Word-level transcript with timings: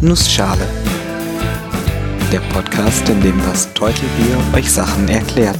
Nussschale. 0.00 0.64
Der 2.30 2.38
Podcast, 2.52 3.08
in 3.08 3.20
dem 3.20 3.36
das 3.42 3.74
Teutelbier 3.74 4.38
euch 4.54 4.70
Sachen 4.70 5.08
erklärt. 5.08 5.58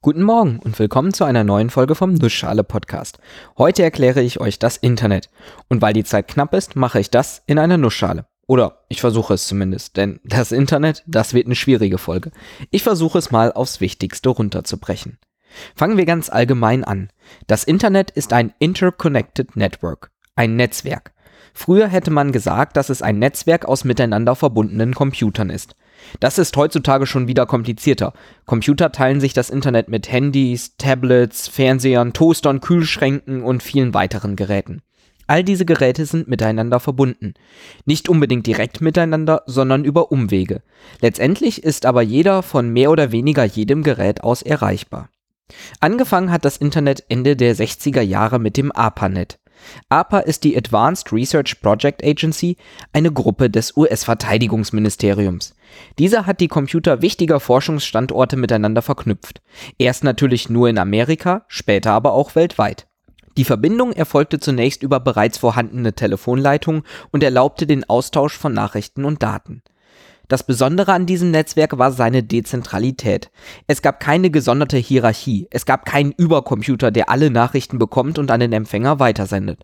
Guten 0.00 0.22
Morgen 0.22 0.58
und 0.60 0.78
willkommen 0.78 1.12
zu 1.12 1.24
einer 1.24 1.44
neuen 1.44 1.68
Folge 1.68 1.94
vom 1.94 2.14
Nussschale 2.14 2.64
Podcast. 2.64 3.18
Heute 3.58 3.82
erkläre 3.82 4.22
ich 4.22 4.40
euch 4.40 4.58
das 4.58 4.78
Internet. 4.78 5.28
Und 5.68 5.82
weil 5.82 5.92
die 5.92 6.04
Zeit 6.04 6.28
knapp 6.28 6.54
ist, 6.54 6.76
mache 6.76 6.98
ich 6.98 7.10
das 7.10 7.42
in 7.46 7.58
einer 7.58 7.76
Nussschale. 7.76 8.24
Oder 8.46 8.86
ich 8.88 9.02
versuche 9.02 9.34
es 9.34 9.46
zumindest, 9.46 9.98
denn 9.98 10.20
das 10.24 10.52
Internet, 10.52 11.02
das 11.06 11.34
wird 11.34 11.44
eine 11.44 11.56
schwierige 11.56 11.98
Folge. 11.98 12.30
Ich 12.70 12.84
versuche 12.84 13.18
es 13.18 13.30
mal 13.30 13.52
aufs 13.52 13.82
Wichtigste 13.82 14.30
runterzubrechen. 14.30 15.18
Fangen 15.74 15.98
wir 15.98 16.06
ganz 16.06 16.30
allgemein 16.30 16.84
an. 16.84 17.10
Das 17.46 17.64
Internet 17.64 18.12
ist 18.12 18.32
ein 18.32 18.54
Interconnected 18.60 19.56
Network, 19.56 20.10
ein 20.36 20.56
Netzwerk. 20.56 21.12
Früher 21.54 21.88
hätte 21.88 22.10
man 22.10 22.32
gesagt, 22.32 22.76
dass 22.76 22.90
es 22.90 23.02
ein 23.02 23.18
Netzwerk 23.18 23.64
aus 23.64 23.84
miteinander 23.84 24.34
verbundenen 24.36 24.94
Computern 24.94 25.50
ist. 25.50 25.76
Das 26.20 26.38
ist 26.38 26.56
heutzutage 26.56 27.06
schon 27.06 27.28
wieder 27.28 27.46
komplizierter. 27.46 28.12
Computer 28.44 28.92
teilen 28.92 29.20
sich 29.20 29.32
das 29.32 29.50
Internet 29.50 29.88
mit 29.88 30.10
Handys, 30.10 30.76
Tablets, 30.76 31.48
Fernsehern, 31.48 32.12
Toastern, 32.12 32.60
Kühlschränken 32.60 33.42
und 33.42 33.62
vielen 33.62 33.94
weiteren 33.94 34.36
Geräten. 34.36 34.82
All 35.26 35.42
diese 35.42 35.64
Geräte 35.64 36.06
sind 36.06 36.28
miteinander 36.28 36.78
verbunden. 36.78 37.34
Nicht 37.84 38.08
unbedingt 38.08 38.46
direkt 38.46 38.80
miteinander, 38.80 39.42
sondern 39.46 39.84
über 39.84 40.12
Umwege. 40.12 40.62
Letztendlich 41.00 41.64
ist 41.64 41.84
aber 41.84 42.02
jeder 42.02 42.42
von 42.42 42.68
mehr 42.68 42.90
oder 42.90 43.10
weniger 43.10 43.44
jedem 43.44 43.82
Gerät 43.82 44.22
aus 44.22 44.42
erreichbar. 44.42 45.08
Angefangen 45.80 46.30
hat 46.30 46.44
das 46.44 46.56
Internet 46.56 47.04
Ende 47.08 47.36
der 47.36 47.56
60er 47.56 48.02
Jahre 48.02 48.38
mit 48.38 48.56
dem 48.56 48.70
ARPANET. 48.74 49.38
ARPA 49.88 50.20
ist 50.20 50.44
die 50.44 50.56
Advanced 50.56 51.12
Research 51.12 51.60
Project 51.60 52.04
Agency, 52.04 52.56
eine 52.92 53.12
Gruppe 53.12 53.50
des 53.50 53.76
US-Verteidigungsministeriums. 53.76 55.54
Dieser 55.98 56.26
hat 56.26 56.40
die 56.40 56.48
Computer 56.48 57.02
wichtiger 57.02 57.40
Forschungsstandorte 57.40 58.36
miteinander 58.36 58.82
verknüpft. 58.82 59.42
Erst 59.78 60.04
natürlich 60.04 60.48
nur 60.48 60.68
in 60.68 60.78
Amerika, 60.78 61.44
später 61.48 61.92
aber 61.92 62.12
auch 62.12 62.34
weltweit. 62.34 62.86
Die 63.36 63.44
Verbindung 63.44 63.92
erfolgte 63.92 64.40
zunächst 64.40 64.82
über 64.82 64.98
bereits 64.98 65.38
vorhandene 65.38 65.92
Telefonleitungen 65.92 66.82
und 67.10 67.22
erlaubte 67.22 67.66
den 67.66 67.88
Austausch 67.88 68.36
von 68.36 68.54
Nachrichten 68.54 69.04
und 69.04 69.22
Daten. 69.22 69.62
Das 70.28 70.42
Besondere 70.42 70.92
an 70.92 71.06
diesem 71.06 71.30
Netzwerk 71.30 71.78
war 71.78 71.92
seine 71.92 72.22
Dezentralität. 72.22 73.30
Es 73.68 73.80
gab 73.80 74.00
keine 74.00 74.30
gesonderte 74.30 74.76
Hierarchie, 74.76 75.46
es 75.50 75.66
gab 75.66 75.86
keinen 75.86 76.12
Übercomputer, 76.12 76.90
der 76.90 77.10
alle 77.10 77.30
Nachrichten 77.30 77.78
bekommt 77.78 78.18
und 78.18 78.30
an 78.32 78.40
den 78.40 78.52
Empfänger 78.52 78.98
weitersendet. 78.98 79.60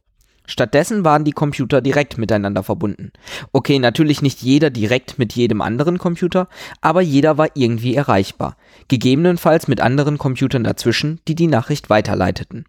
Stattdessen 0.47 1.05
waren 1.05 1.25
die 1.25 1.33
Computer 1.33 1.81
direkt 1.81 2.19
miteinander 2.19 2.63
verbunden. 2.63 3.13
Okay, 3.53 3.79
natürlich 3.79 4.23
nicht 4.23 4.43
jeder 4.43 4.71
direkt 4.71 5.19
mit 5.19 5.33
jedem 5.33 5.61
anderen 5.61 5.99
Computer, 5.99 6.49
aber 6.81 7.01
jeder 7.01 7.39
war 7.39 7.49
irgendwie 7.55 7.95
erreichbar, 7.95 8.57
gegebenenfalls 8.89 9.69
mit 9.69 9.81
anderen 9.81 10.19
Computern 10.19 10.65
dazwischen, 10.65 11.21
die 11.29 11.37
die 11.37 11.47
Nachricht 11.47 11.91
weiterleiteten. 11.91 12.67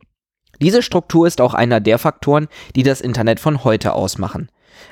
Diese 0.61 0.83
Struktur 0.83 1.27
ist 1.27 1.41
auch 1.41 1.53
einer 1.55 1.79
der 1.79 1.97
Faktoren, 1.97 2.47
die 2.75 2.83
das 2.83 3.01
Internet 3.01 3.39
von 3.39 3.63
heute 3.63 3.93
ausmachen. 3.93 4.49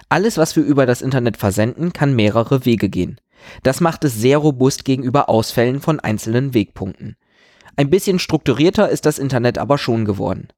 Alles, 0.10 0.38
was 0.38 0.56
wir 0.56 0.64
über 0.64 0.86
das 0.86 1.02
Internet 1.02 1.38
versenden, 1.38 1.94
kann 1.94 2.16
mehrere 2.16 2.66
Wege 2.66 2.90
gehen. 2.90 3.20
Das 3.64 3.82
macht 3.82 4.04
es 4.04 4.16
sehr 4.16 4.38
robust 4.38 4.86
gegenüber 4.86 5.30
Ausfällen 5.30 5.82
von 5.82 6.00
einzelnen 6.00 6.54
Wegpunkten. 6.54 7.16
Ein 7.76 7.90
bisschen 7.90 8.20
strukturierter 8.20 8.90
ist 8.90 9.06
das 9.06 9.20
Internet 9.20 9.58
aber 9.58 9.78
schon 9.78 10.06
geworden. 10.06 10.50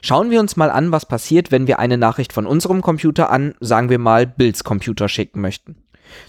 Schauen 0.00 0.30
wir 0.30 0.40
uns 0.40 0.56
mal 0.56 0.70
an, 0.70 0.90
was 0.90 1.06
passiert, 1.06 1.52
wenn 1.52 1.66
wir 1.66 1.78
eine 1.78 1.98
Nachricht 1.98 2.32
von 2.32 2.46
unserem 2.46 2.82
Computer 2.82 3.30
an, 3.30 3.54
sagen 3.60 3.88
wir 3.88 3.98
mal, 3.98 4.26
Bills 4.26 4.64
Computer 4.64 5.08
schicken 5.08 5.40
möchten. 5.40 5.76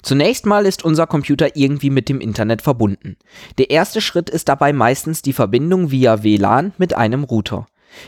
Zunächst 0.02 0.46
mal 0.46 0.66
ist 0.66 0.84
unser 0.84 1.08
Computer 1.08 1.56
irgendwie 1.56 1.90
mit 1.90 2.10
dem 2.10 2.22
Internet 2.22 2.62
verbunden. 2.62 3.18
Der 3.58 3.70
erste 3.70 4.02
Schritt 4.02 4.30
ist 4.30 4.48
dabei 4.48 4.74
meistens 4.74 5.22
die 5.22 5.34
Verbindung 5.34 5.92
via 5.92 6.24
WLAN 6.24 6.74
mit 6.78 6.96
einem 6.96 7.24
Router. 7.24 7.66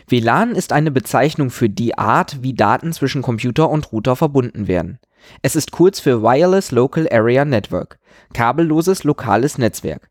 WLAN 0.07 0.56
ist 0.56 0.72
eine 0.72 0.91
Bezeichnung 0.91 1.50
für 1.50 1.69
die 1.69 1.97
Art, 1.97 2.41
wie 2.41 2.53
Daten 2.53 2.94
zwischen 2.94 3.22
Computer 3.22 3.69
und 3.69 3.91
Router 3.91 4.16
verbunden 4.16 4.68
werden. 4.68 5.00
Es 5.41 5.56
ist 5.56 5.72
kurz 5.72 6.00
für 6.00 6.22
Wireless 6.22 6.72
Local 6.72 7.07
Area 7.12 7.46
Network, 7.46 8.00
kabelloses 8.34 9.03
lokales 9.03 9.57
Netzwerk. 9.57 10.09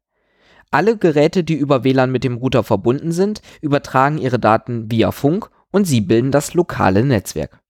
Alle 0.70 0.96
Geräte, 0.96 1.44
die 1.44 1.54
über 1.54 1.84
WLAN 1.84 2.10
mit 2.10 2.24
dem 2.24 2.36
Router 2.36 2.64
verbunden 2.64 3.12
sind, 3.12 3.42
übertragen 3.60 4.18
ihre 4.18 4.40
Daten 4.40 4.90
via 4.90 5.12
Funk 5.12 5.50
und 5.70 5.84
sie 5.84 6.00
bilden 6.00 6.32
das 6.32 6.54
lokale 6.54 7.04
Netzwerk. 7.04 7.60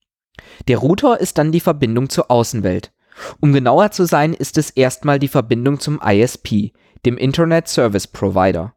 Der 0.67 0.79
Router 0.79 1.19
ist 1.19 1.37
dann 1.37 1.51
die 1.51 1.59
Verbindung 1.59 2.09
zur 2.09 2.31
Außenwelt. 2.31 2.91
Um 3.39 3.53
genauer 3.53 3.91
zu 3.91 4.05
sein, 4.05 4.33
ist 4.33 4.57
es 4.57 4.69
erstmal 4.69 5.19
die 5.19 5.27
Verbindung 5.27 5.79
zum 5.79 6.01
ISP, 6.03 6.73
dem 7.05 7.17
Internet 7.17 7.67
Service 7.67 8.07
Provider. 8.07 8.73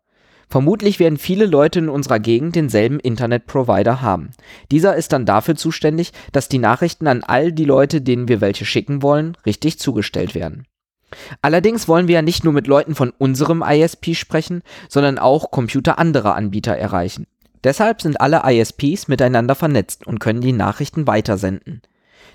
Vermutlich 0.48 0.98
werden 0.98 1.18
viele 1.18 1.44
Leute 1.46 1.78
in 1.80 1.88
unserer 1.88 2.18
Gegend 2.18 2.56
denselben 2.56 3.00
Internetprovider 3.00 4.00
haben. 4.00 4.30
Dieser 4.70 4.96
ist 4.96 5.12
dann 5.12 5.26
dafür 5.26 5.56
zuständig, 5.56 6.12
dass 6.32 6.48
die 6.48 6.58
Nachrichten 6.58 7.06
an 7.06 7.22
all 7.22 7.52
die 7.52 7.66
Leute, 7.66 8.00
denen 8.00 8.28
wir 8.28 8.40
welche 8.40 8.64
schicken 8.64 9.02
wollen, 9.02 9.36
richtig 9.44 9.78
zugestellt 9.78 10.34
werden. 10.34 10.66
Allerdings 11.42 11.88
wollen 11.88 12.08
wir 12.08 12.16
ja 12.16 12.22
nicht 12.22 12.44
nur 12.44 12.52
mit 12.52 12.66
Leuten 12.66 12.94
von 12.94 13.12
unserem 13.16 13.62
ISP 13.62 14.14
sprechen, 14.14 14.62
sondern 14.88 15.18
auch 15.18 15.50
Computer 15.50 15.98
anderer 15.98 16.34
Anbieter 16.34 16.76
erreichen. 16.76 17.26
Deshalb 17.64 18.02
sind 18.02 18.20
alle 18.20 18.42
ISPs 18.44 19.08
miteinander 19.08 19.54
vernetzt 19.54 20.06
und 20.06 20.20
können 20.20 20.40
die 20.40 20.52
Nachrichten 20.52 21.06
weitersenden. 21.06 21.82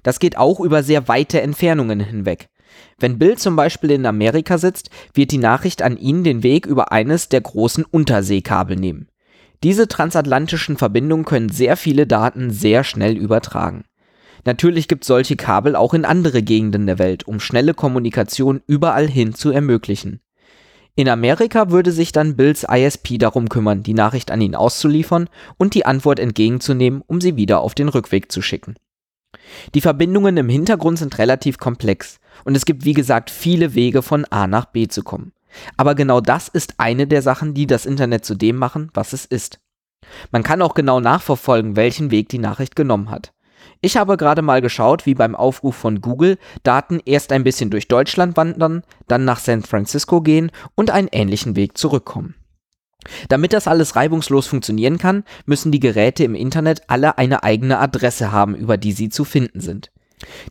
Das 0.03 0.19
geht 0.19 0.37
auch 0.37 0.59
über 0.59 0.83
sehr 0.83 1.07
weite 1.07 1.41
Entfernungen 1.41 1.99
hinweg. 1.99 2.49
Wenn 2.99 3.19
Bill 3.19 3.37
zum 3.37 3.55
Beispiel 3.55 3.91
in 3.91 4.05
Amerika 4.05 4.57
sitzt, 4.57 4.89
wird 5.13 5.31
die 5.31 5.37
Nachricht 5.37 5.81
an 5.81 5.97
ihn 5.97 6.23
den 6.23 6.43
Weg 6.43 6.65
über 6.65 6.91
eines 6.91 7.29
der 7.29 7.41
großen 7.41 7.85
Unterseekabel 7.85 8.77
nehmen. 8.77 9.07
Diese 9.63 9.87
transatlantischen 9.87 10.77
Verbindungen 10.77 11.25
können 11.25 11.49
sehr 11.49 11.77
viele 11.77 12.05
Daten 12.05 12.51
sehr 12.51 12.83
schnell 12.83 13.15
übertragen. 13.17 13.85
Natürlich 14.45 14.89
gibt 14.89 15.03
es 15.03 15.07
solche 15.07 15.37
Kabel 15.37 15.75
auch 15.75 15.93
in 15.93 16.03
andere 16.03 16.43
Gegenden 16.43 16.85
der 16.85 16.99
Welt, 16.99 17.25
um 17.27 17.39
schnelle 17.39 17.73
Kommunikation 17.73 18.61
überall 18.67 19.07
hin 19.07 19.33
zu 19.33 19.51
ermöglichen. 19.51 20.19
In 20.95 21.09
Amerika 21.09 21.71
würde 21.71 21.91
sich 21.91 22.11
dann 22.11 22.35
Bills 22.35 22.65
ISP 22.69 23.17
darum 23.17 23.49
kümmern, 23.49 23.81
die 23.81 23.95
Nachricht 23.95 24.29
an 24.29 24.41
ihn 24.41 24.53
auszuliefern 24.53 25.27
und 25.57 25.73
die 25.73 25.85
Antwort 25.85 26.19
entgegenzunehmen, 26.19 27.01
um 27.07 27.19
sie 27.19 27.35
wieder 27.35 27.61
auf 27.61 27.73
den 27.73 27.89
Rückweg 27.89 28.31
zu 28.31 28.41
schicken. 28.41 28.75
Die 29.73 29.81
Verbindungen 29.81 30.37
im 30.37 30.49
Hintergrund 30.49 30.99
sind 30.99 31.17
relativ 31.17 31.57
komplex 31.57 32.19
und 32.45 32.55
es 32.55 32.65
gibt 32.65 32.85
wie 32.85 32.93
gesagt 32.93 33.29
viele 33.29 33.73
Wege 33.75 34.01
von 34.01 34.25
A 34.25 34.47
nach 34.47 34.65
B 34.65 34.87
zu 34.87 35.03
kommen. 35.03 35.33
Aber 35.77 35.95
genau 35.95 36.19
das 36.19 36.47
ist 36.47 36.75
eine 36.77 37.07
der 37.07 37.21
Sachen, 37.21 37.53
die 37.53 37.67
das 37.67 37.85
Internet 37.85 38.25
zu 38.25 38.35
dem 38.35 38.55
machen, 38.55 38.89
was 38.93 39.13
es 39.13 39.25
ist. 39.25 39.59
Man 40.31 40.43
kann 40.43 40.61
auch 40.61 40.73
genau 40.73 40.99
nachverfolgen, 40.99 41.75
welchen 41.75 42.11
Weg 42.11 42.29
die 42.29 42.39
Nachricht 42.39 42.75
genommen 42.75 43.09
hat. 43.09 43.33
Ich 43.81 43.97
habe 43.97 44.17
gerade 44.17 44.41
mal 44.41 44.61
geschaut, 44.61 45.05
wie 45.05 45.13
beim 45.13 45.35
Aufruf 45.35 45.75
von 45.75 46.01
Google 46.01 46.37
Daten 46.63 46.99
erst 47.05 47.31
ein 47.31 47.43
bisschen 47.43 47.69
durch 47.69 47.87
Deutschland 47.87 48.37
wandern, 48.37 48.83
dann 49.07 49.25
nach 49.25 49.39
San 49.39 49.63
Francisco 49.63 50.21
gehen 50.21 50.51
und 50.75 50.91
einen 50.91 51.09
ähnlichen 51.11 51.55
Weg 51.55 51.77
zurückkommen. 51.77 52.35
Damit 53.29 53.53
das 53.53 53.67
alles 53.67 53.95
reibungslos 53.95 54.47
funktionieren 54.47 54.97
kann, 54.97 55.23
müssen 55.45 55.71
die 55.71 55.79
Geräte 55.79 56.23
im 56.23 56.35
Internet 56.35 56.83
alle 56.87 57.17
eine 57.17 57.43
eigene 57.43 57.79
Adresse 57.79 58.31
haben, 58.31 58.55
über 58.55 58.77
die 58.77 58.91
sie 58.91 59.09
zu 59.09 59.25
finden 59.25 59.59
sind. 59.59 59.91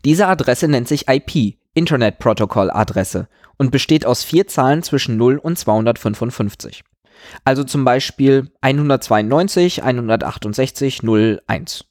Diese 0.05 0.27
Adresse 0.27 0.67
nennt 0.67 0.87
sich 0.87 1.07
IP, 1.07 1.57
Internet 1.73 2.19
Protocol 2.19 2.69
Adresse, 2.71 3.27
und 3.57 3.71
besteht 3.71 4.05
aus 4.05 4.23
vier 4.23 4.47
Zahlen 4.47 4.83
zwischen 4.83 5.17
0 5.17 5.37
und 5.37 5.57
255. 5.57 6.83
Also 7.45 7.63
zum 7.63 7.85
Beispiel 7.85 8.51
192, 8.61 9.83
168, 9.83 11.01
01. 11.03 11.85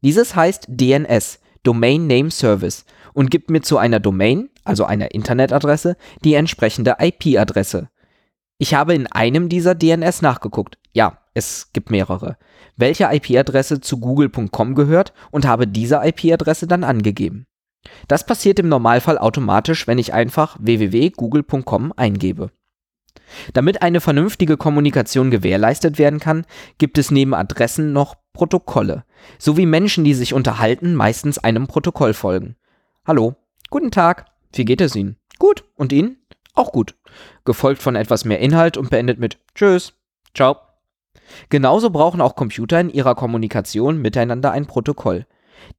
Dieses 0.00 0.34
heißt 0.34 0.68
DNS, 0.68 1.40
Domain 1.62 2.06
Name 2.06 2.30
Service, 2.30 2.86
und 3.12 3.30
gibt 3.30 3.50
mir 3.50 3.60
zu 3.60 3.76
einer 3.78 4.00
Domain, 4.00 4.48
also 4.64 4.84
einer 4.84 5.14
Internetadresse, 5.14 5.96
die 6.24 6.34
entsprechende 6.34 6.96
IP-Adresse. 6.98 7.88
Ich 8.58 8.74
habe 8.74 8.94
in 8.94 9.06
einem 9.06 9.48
dieser 9.48 9.74
DNS 9.74 10.22
nachgeguckt. 10.22 10.78
Ja, 10.92 11.18
es 11.34 11.72
gibt 11.72 11.90
mehrere. 11.90 12.36
Welche 12.76 13.04
IP-Adresse 13.04 13.80
zu 13.80 13.98
google.com 13.98 14.74
gehört 14.74 15.12
und 15.30 15.46
habe 15.46 15.66
diese 15.66 16.00
IP-Adresse 16.04 16.66
dann 16.66 16.84
angegeben. 16.84 17.46
Das 18.08 18.24
passiert 18.24 18.58
im 18.58 18.68
Normalfall 18.68 19.18
automatisch, 19.18 19.86
wenn 19.86 19.98
ich 19.98 20.12
einfach 20.12 20.56
www.google.com 20.60 21.92
eingebe. 21.96 22.50
Damit 23.54 23.82
eine 23.82 24.00
vernünftige 24.00 24.56
Kommunikation 24.56 25.30
gewährleistet 25.30 25.98
werden 25.98 26.20
kann, 26.20 26.44
gibt 26.78 26.98
es 26.98 27.10
neben 27.10 27.34
Adressen 27.34 27.92
noch 27.92 28.16
Protokolle, 28.32 29.04
so 29.38 29.56
wie 29.56 29.66
Menschen, 29.66 30.04
die 30.04 30.14
sich 30.14 30.34
unterhalten, 30.34 30.94
meistens 30.94 31.38
einem 31.38 31.66
Protokoll 31.66 32.14
folgen. 32.14 32.56
Hallo, 33.06 33.34
guten 33.70 33.90
Tag, 33.90 34.26
wie 34.52 34.64
geht 34.64 34.80
es 34.80 34.94
Ihnen? 34.94 35.16
Gut, 35.38 35.64
und 35.76 35.92
Ihnen? 35.92 36.18
Auch 36.54 36.72
gut. 36.72 36.94
Gefolgt 37.44 37.82
von 37.82 37.96
etwas 37.96 38.24
mehr 38.24 38.40
Inhalt 38.40 38.76
und 38.76 38.90
beendet 38.90 39.18
mit 39.18 39.38
Tschüss, 39.54 39.94
ciao. 40.34 40.56
Genauso 41.48 41.90
brauchen 41.90 42.20
auch 42.20 42.36
Computer 42.36 42.80
in 42.80 42.90
ihrer 42.90 43.14
Kommunikation 43.14 44.00
miteinander 44.00 44.52
ein 44.52 44.66
Protokoll. 44.66 45.26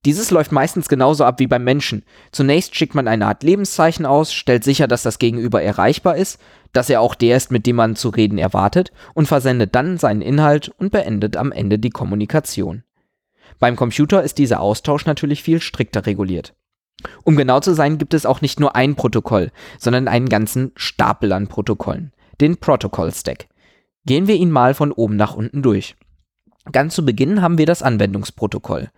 Dieses 0.05 0.31
läuft 0.31 0.51
meistens 0.51 0.87
genauso 0.87 1.25
ab 1.25 1.39
wie 1.39 1.47
beim 1.47 1.63
Menschen. 1.63 2.03
Zunächst 2.31 2.75
schickt 2.75 2.95
man 2.95 3.07
eine 3.07 3.27
Art 3.27 3.43
Lebenszeichen 3.43 4.05
aus, 4.05 4.33
stellt 4.33 4.63
sicher, 4.63 4.87
dass 4.87 5.03
das 5.03 5.19
Gegenüber 5.19 5.61
erreichbar 5.61 6.17
ist, 6.17 6.39
dass 6.71 6.89
er 6.89 7.01
auch 7.01 7.15
der 7.15 7.37
ist, 7.37 7.51
mit 7.51 7.65
dem 7.65 7.75
man 7.75 7.95
zu 7.95 8.09
reden 8.09 8.37
erwartet, 8.37 8.91
und 9.13 9.27
versendet 9.27 9.75
dann 9.75 9.97
seinen 9.97 10.21
Inhalt 10.21 10.69
und 10.77 10.91
beendet 10.91 11.37
am 11.37 11.51
Ende 11.51 11.79
die 11.79 11.89
Kommunikation. 11.89 12.83
Beim 13.59 13.75
Computer 13.75 14.23
ist 14.23 14.37
dieser 14.37 14.61
Austausch 14.61 15.05
natürlich 15.05 15.43
viel 15.43 15.61
strikter 15.61 16.05
reguliert. 16.05 16.53
Um 17.23 17.35
genau 17.35 17.59
zu 17.59 17.73
sein, 17.73 17.97
gibt 17.97 18.13
es 18.13 18.25
auch 18.25 18.41
nicht 18.41 18.59
nur 18.59 18.75
ein 18.75 18.95
Protokoll, 18.95 19.51
sondern 19.77 20.07
einen 20.07 20.29
ganzen 20.29 20.71
Stapel 20.75 21.31
an 21.33 21.47
Protokollen, 21.47 22.13
den 22.39 22.57
Protocol 22.57 23.11
Stack. 23.13 23.47
Gehen 24.05 24.27
wir 24.27 24.35
ihn 24.35 24.51
mal 24.51 24.73
von 24.73 24.91
oben 24.91 25.15
nach 25.15 25.33
unten 25.33 25.61
durch. 25.61 25.95
Ganz 26.71 26.95
zu 26.95 27.05
Beginn 27.05 27.41
haben 27.41 27.57
wir 27.57 27.65
das 27.65 27.81
Anwendungsprotokoll. 27.81 28.89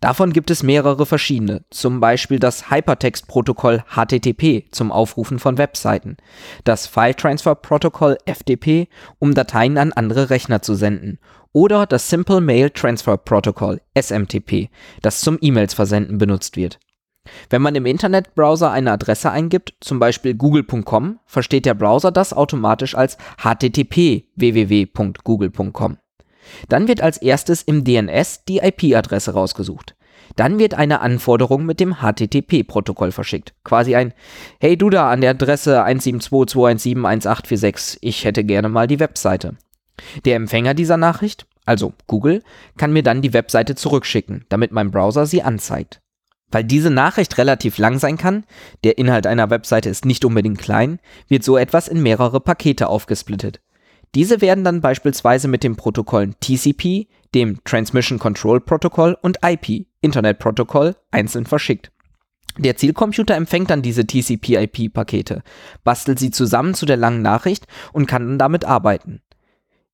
Davon 0.00 0.32
gibt 0.32 0.50
es 0.50 0.62
mehrere 0.62 1.06
verschiedene, 1.06 1.64
zum 1.70 1.98
Beispiel 1.98 2.38
das 2.38 2.70
Hypertext-Protokoll 2.70 3.82
HTTP 3.88 4.70
zum 4.70 4.92
Aufrufen 4.92 5.38
von 5.40 5.58
Webseiten, 5.58 6.16
das 6.62 6.86
File 6.86 7.14
Transfer 7.14 7.56
Protocol 7.56 8.16
FTP, 8.26 8.88
um 9.18 9.34
Dateien 9.34 9.76
an 9.76 9.92
andere 9.92 10.30
Rechner 10.30 10.62
zu 10.62 10.74
senden, 10.74 11.18
oder 11.52 11.86
das 11.86 12.10
Simple 12.10 12.40
Mail 12.40 12.70
Transfer 12.70 13.16
Protocol 13.16 13.80
SMTP, 13.98 14.68
das 15.02 15.20
zum 15.20 15.38
E-Mails 15.40 15.74
versenden 15.74 16.18
benutzt 16.18 16.56
wird. 16.56 16.78
Wenn 17.50 17.62
man 17.62 17.74
im 17.74 17.86
Internetbrowser 17.86 18.70
eine 18.70 18.92
Adresse 18.92 19.30
eingibt, 19.30 19.74
zum 19.80 19.98
Beispiel 19.98 20.34
google.com, 20.34 21.18
versteht 21.26 21.66
der 21.66 21.74
Browser 21.74 22.10
das 22.10 22.32
automatisch 22.32 22.94
als 22.94 23.18
http 23.42 24.24
www.google.com. 24.36 25.98
Dann 26.68 26.88
wird 26.88 27.02
als 27.02 27.18
erstes 27.18 27.62
im 27.62 27.84
DNS 27.84 28.44
die 28.46 28.58
IP-Adresse 28.58 29.32
rausgesucht. 29.32 29.94
Dann 30.36 30.58
wird 30.58 30.74
eine 30.74 31.00
Anforderung 31.00 31.64
mit 31.66 31.80
dem 31.80 31.96
HTTP-Protokoll 31.96 33.10
verschickt. 33.12 33.54
Quasi 33.64 33.96
ein 33.96 34.12
Hey 34.60 34.76
du 34.76 34.90
da 34.90 35.10
an 35.10 35.20
der 35.20 35.30
Adresse 35.30 35.84
172.217.1846, 35.84 37.98
ich 38.02 38.24
hätte 38.24 38.44
gerne 38.44 38.68
mal 38.68 38.86
die 38.86 39.00
Webseite. 39.00 39.56
Der 40.24 40.36
Empfänger 40.36 40.74
dieser 40.74 40.96
Nachricht, 40.96 41.46
also 41.64 41.92
Google, 42.06 42.42
kann 42.76 42.92
mir 42.92 43.02
dann 43.02 43.22
die 43.22 43.32
Webseite 43.32 43.74
zurückschicken, 43.74 44.44
damit 44.48 44.70
mein 44.70 44.90
Browser 44.90 45.26
sie 45.26 45.42
anzeigt. 45.42 46.00
Weil 46.50 46.64
diese 46.64 46.90
Nachricht 46.90 47.36
relativ 47.38 47.78
lang 47.78 47.98
sein 47.98 48.16
kann, 48.16 48.44
der 48.84 48.98
Inhalt 48.98 49.26
einer 49.26 49.50
Webseite 49.50 49.88
ist 49.88 50.04
nicht 50.04 50.24
unbedingt 50.24 50.58
klein, 50.58 50.98
wird 51.28 51.44
so 51.44 51.56
etwas 51.56 51.88
in 51.88 52.02
mehrere 52.02 52.40
Pakete 52.40 52.88
aufgesplittet. 52.88 53.60
Diese 54.14 54.40
werden 54.40 54.64
dann 54.64 54.80
beispielsweise 54.80 55.48
mit 55.48 55.62
den 55.62 55.76
Protokollen 55.76 56.34
TCP, 56.40 57.08
dem 57.34 57.62
Transmission 57.64 58.18
Control 58.18 58.60
Protocol 58.60 59.16
und 59.20 59.38
IP, 59.44 59.86
Internet 60.00 60.38
Protocol, 60.38 60.96
einzeln 61.10 61.44
verschickt. 61.44 61.90
Der 62.56 62.76
Zielcomputer 62.76 63.36
empfängt 63.36 63.70
dann 63.70 63.82
diese 63.82 64.06
TCP-IP-Pakete, 64.06 65.42
bastelt 65.84 66.18
sie 66.18 66.30
zusammen 66.30 66.74
zu 66.74 66.86
der 66.86 66.96
langen 66.96 67.22
Nachricht 67.22 67.66
und 67.92 68.06
kann 68.06 68.26
dann 68.26 68.38
damit 68.38 68.64
arbeiten. 68.64 69.20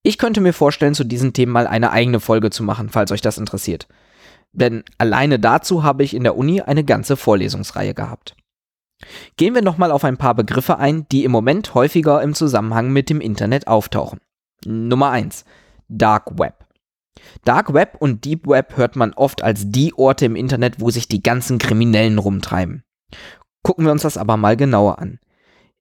Ich 0.02 0.18
könnte 0.18 0.40
mir 0.40 0.52
vorstellen, 0.52 0.94
zu 0.94 1.04
diesen 1.04 1.32
Themen 1.32 1.52
mal 1.52 1.66
eine 1.66 1.90
eigene 1.90 2.20
Folge 2.20 2.50
zu 2.50 2.62
machen, 2.62 2.88
falls 2.90 3.10
euch 3.10 3.20
das 3.20 3.38
interessiert. 3.38 3.88
Denn 4.54 4.84
alleine 4.98 5.38
dazu 5.38 5.82
habe 5.82 6.04
ich 6.04 6.14
in 6.14 6.22
der 6.22 6.36
Uni 6.36 6.60
eine 6.60 6.84
ganze 6.84 7.16
Vorlesungsreihe 7.16 7.92
gehabt. 7.92 8.36
Gehen 9.36 9.54
wir 9.54 9.62
nochmal 9.62 9.90
auf 9.90 10.04
ein 10.04 10.16
paar 10.16 10.34
Begriffe 10.34 10.78
ein, 10.78 11.06
die 11.08 11.24
im 11.24 11.32
Moment 11.32 11.74
häufiger 11.74 12.22
im 12.22 12.34
Zusammenhang 12.34 12.92
mit 12.92 13.10
dem 13.10 13.20
Internet 13.20 13.66
auftauchen. 13.66 14.20
Nummer 14.64 15.10
1. 15.10 15.44
Dark 15.88 16.38
Web. 16.38 16.64
Dark 17.44 17.74
Web 17.74 17.96
und 17.98 18.24
Deep 18.24 18.46
Web 18.46 18.76
hört 18.76 18.96
man 18.96 19.12
oft 19.12 19.42
als 19.42 19.70
die 19.70 19.92
Orte 19.94 20.26
im 20.26 20.36
Internet, 20.36 20.80
wo 20.80 20.90
sich 20.90 21.08
die 21.08 21.22
ganzen 21.22 21.58
Kriminellen 21.58 22.18
rumtreiben. 22.18 22.84
Gucken 23.62 23.84
wir 23.84 23.92
uns 23.92 24.02
das 24.02 24.16
aber 24.16 24.36
mal 24.36 24.56
genauer 24.56 24.98
an. 24.98 25.18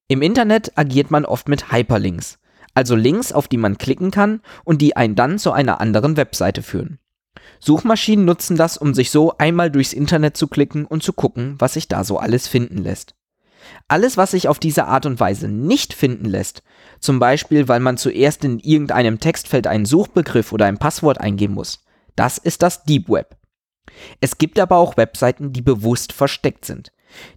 Im 0.07 0.21
Internet 0.21 0.77
agiert 0.77 1.11
man 1.11 1.25
oft 1.25 1.47
mit 1.47 1.71
Hyperlinks, 1.71 2.39
also 2.73 2.95
Links, 2.95 3.31
auf 3.31 3.47
die 3.47 3.57
man 3.57 3.77
klicken 3.77 4.11
kann 4.11 4.41
und 4.63 4.81
die 4.81 4.95
einen 4.95 5.15
dann 5.15 5.39
zu 5.39 5.51
einer 5.51 5.79
anderen 5.79 6.17
Webseite 6.17 6.61
führen. 6.61 6.99
Suchmaschinen 7.59 8.25
nutzen 8.25 8.57
das, 8.57 8.77
um 8.77 8.94
sich 8.94 9.09
so 9.12 9.38
einmal 9.38 9.71
durchs 9.71 9.94
Internet 9.94 10.38
zu 10.38 10.47
klicken 10.47 10.85
und 10.85 11.03
zu 11.03 11.13
gucken, 11.13 11.56
was 11.59 11.74
sich 11.74 11.88
da 11.88 12.03
so 12.03 12.18
alles 12.18 12.47
finden 12.47 12.77
lässt. 12.77 13.15
Alles, 13.88 14.18
was 14.18 14.31
sich 14.31 14.47
auf 14.47 14.59
diese 14.59 14.85
Art 14.85 15.06
und 15.06 15.19
Weise 15.19 15.47
nicht 15.47 15.94
finden 15.94 16.25
lässt, 16.25 16.63
zum 17.00 17.19
Beispiel 17.19 17.68
weil 17.68 17.80
man 17.80 17.97
zuerst 17.97 18.44
in 18.44 18.59
irgendeinem 18.59 19.19
Textfeld 19.19 19.68
einen 19.68 19.85
Suchbegriff 19.85 20.51
oder 20.51 20.65
ein 20.65 20.77
Passwort 20.77 21.19
eingeben 21.19 21.53
muss, 21.53 21.85
das 22.15 22.38
ist 22.38 22.62
das 22.62 22.83
Deep 22.83 23.09
Web. 23.09 23.38
Es 24.21 24.38
gibt 24.38 24.59
aber 24.59 24.77
auch 24.77 24.97
Webseiten, 24.97 25.53
die 25.53 25.62
bewusst 25.62 26.13
versteckt 26.13 26.65
sind. 26.65 26.91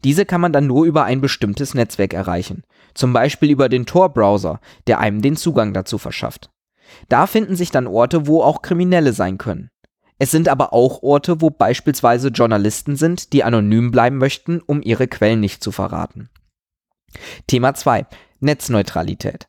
Diese 0.04 0.24
kann 0.24 0.40
man 0.40 0.52
dann 0.52 0.66
nur 0.66 0.86
über 0.86 1.04
ein 1.04 1.20
bestimmtes 1.20 1.74
Netzwerk 1.74 2.14
erreichen, 2.14 2.64
zum 2.94 3.12
Beispiel 3.12 3.50
über 3.50 3.68
den 3.68 3.86
Tor-Browser, 3.86 4.60
der 4.86 4.98
einem 5.00 5.20
den 5.22 5.36
Zugang 5.36 5.74
dazu 5.74 5.98
verschafft. 5.98 6.50
Da 7.08 7.26
finden 7.26 7.56
sich 7.56 7.70
dann 7.70 7.86
Orte, 7.86 8.26
wo 8.26 8.42
auch 8.42 8.62
Kriminelle 8.62 9.12
sein 9.12 9.38
können. 9.38 9.70
Es 10.18 10.30
sind 10.30 10.48
aber 10.48 10.72
auch 10.72 11.02
Orte, 11.02 11.40
wo 11.42 11.50
beispielsweise 11.50 12.28
Journalisten 12.28 12.96
sind, 12.96 13.32
die 13.32 13.44
anonym 13.44 13.90
bleiben 13.90 14.16
möchten, 14.16 14.60
um 14.64 14.80
ihre 14.82 15.08
Quellen 15.08 15.40
nicht 15.40 15.62
zu 15.62 15.72
verraten. 15.72 16.30
Thema 17.46 17.74
2. 17.74 18.06
Netzneutralität. 18.40 19.48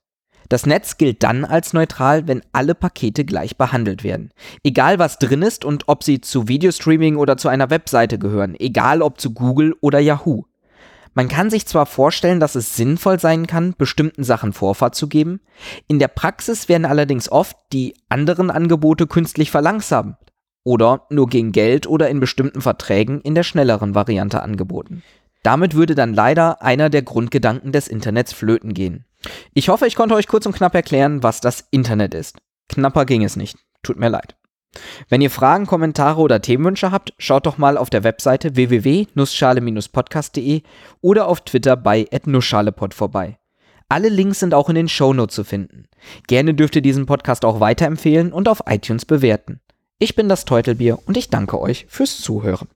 Das 0.50 0.66
Netz 0.66 0.98
gilt 0.98 1.24
dann 1.24 1.44
als 1.44 1.74
neutral, 1.74 2.28
wenn 2.28 2.42
alle 2.54 2.74
Pakete 2.74 3.26
gleich 3.26 3.58
behandelt 3.58 4.04
werden. 4.04 4.32
Egal 4.64 4.98
was 4.98 5.20
drin 5.20 5.42
ist 5.42 5.66
und 5.66 5.86
ob 5.88 6.04
sie 6.04 6.22
zu 6.22 6.48
Videostreaming 6.48 7.18
oder 7.18 7.36
zu 7.36 7.50
einer 7.50 7.70
Webseite 7.70 8.18
gehören, 8.18 8.56
egal 8.58 9.02
ob 9.02 9.20
zu 9.20 9.34
Google 9.34 9.76
oder 9.82 10.00
Yahoo. 10.00 10.46
Man 11.14 11.28
kann 11.28 11.50
sich 11.50 11.66
zwar 11.66 11.86
vorstellen, 11.86 12.40
dass 12.40 12.56
es 12.56 12.76
sinnvoll 12.76 13.20
sein 13.20 13.48
kann, 13.48 13.74
bestimmten 13.78 14.24
Sachen 14.24 14.54
Vorfahrt 14.54 14.96
zu 14.96 15.08
geben, 15.10 15.42
in 15.88 16.00
der 16.00 16.10
Praxis 16.10 16.70
werden 16.70 16.86
allerdings 16.86 17.30
oft 17.30 17.58
die 17.74 17.96
anderen 18.08 18.52
Angebote 18.52 19.08
künstlich 19.08 19.52
verlangsamt 19.52 20.18
oder 20.68 21.08
nur 21.10 21.30
gegen 21.30 21.54
Geld 21.54 21.88
oder 21.88 22.10
in 22.10 22.20
bestimmten 22.20 22.60
Verträgen 22.60 23.22
in 23.22 23.36
der 23.36 23.44
schnelleren 23.44 23.96
Variante 23.96 24.44
angeboten. 24.44 25.02
Damit 25.42 25.76
würde 25.76 25.96
dann 25.96 26.14
leider 26.14 26.62
einer 26.62 26.90
der 26.90 27.04
Grundgedanken 27.04 27.72
des 27.72 27.88
Internets 27.88 28.34
flöten 28.34 28.74
gehen. 28.74 29.06
Ich 29.54 29.70
hoffe, 29.70 29.88
ich 29.88 29.96
konnte 29.96 30.16
euch 30.16 30.28
kurz 30.28 30.46
und 30.46 30.54
knapp 30.54 30.76
erklären, 30.76 31.24
was 31.24 31.40
das 31.40 31.66
Internet 31.72 32.14
ist. 32.14 32.40
Knapper 32.68 33.06
ging 33.06 33.24
es 33.24 33.38
nicht. 33.38 33.58
Tut 33.82 33.98
mir 33.98 34.10
leid. 34.10 34.36
Wenn 35.08 35.22
ihr 35.22 35.32
Fragen, 35.32 35.68
Kommentare 35.68 36.20
oder 36.20 36.42
Themenwünsche 36.42 36.92
habt, 36.92 37.14
schaut 37.18 37.46
doch 37.46 37.58
mal 37.58 37.78
auf 37.78 37.90
der 37.90 38.04
Webseite 38.04 38.58
www.nussschale-podcast.de 38.58 40.64
oder 41.00 41.30
auf 41.30 41.40
Twitter 41.42 41.78
bei 41.78 42.08
@nussschalepod 42.26 42.94
vorbei. 42.94 43.40
Alle 43.88 44.10
Links 44.10 44.42
sind 44.42 44.54
auch 44.54 44.68
in 44.68 44.76
den 44.76 44.90
Shownotes 44.90 45.34
zu 45.34 45.46
finden. 45.46 45.86
Gerne 46.28 46.54
dürft 46.54 46.76
ihr 46.76 46.82
diesen 46.82 47.06
Podcast 47.06 47.46
auch 47.46 47.62
weiterempfehlen 47.62 48.34
und 48.34 48.50
auf 48.50 48.64
iTunes 48.68 49.06
bewerten. 49.06 49.62
Ich 50.00 50.14
bin 50.14 50.30
das 50.30 50.46
Teutelbier 50.46 51.00
und 51.08 51.18
ich 51.18 51.32
danke 51.32 51.60
euch 51.60 51.88
fürs 51.90 52.20
Zuhören. 52.20 52.68